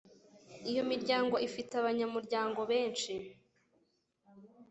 [0.69, 3.13] iyo miryango ifite abanyamuryango benshi